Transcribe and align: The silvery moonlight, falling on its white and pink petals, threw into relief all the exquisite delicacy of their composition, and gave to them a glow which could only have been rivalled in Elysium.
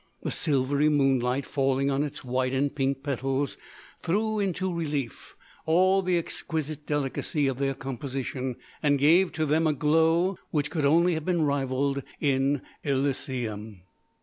The 0.23 0.31
silvery 0.31 0.89
moonlight, 0.89 1.45
falling 1.45 1.91
on 1.91 2.01
its 2.01 2.25
white 2.25 2.53
and 2.53 2.73
pink 2.73 3.03
petals, 3.03 3.55
threw 4.01 4.39
into 4.39 4.73
relief 4.73 5.35
all 5.67 6.01
the 6.01 6.17
exquisite 6.17 6.87
delicacy 6.87 7.45
of 7.45 7.59
their 7.59 7.75
composition, 7.75 8.55
and 8.81 8.97
gave 8.97 9.31
to 9.33 9.45
them 9.45 9.67
a 9.67 9.73
glow 9.73 10.39
which 10.49 10.71
could 10.71 10.85
only 10.85 11.13
have 11.13 11.25
been 11.25 11.43
rivalled 11.43 12.01
in 12.19 12.63
Elysium. 12.83 13.81